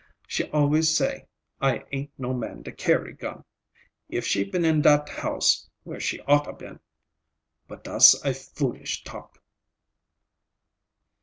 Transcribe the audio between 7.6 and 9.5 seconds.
das a foolish talk."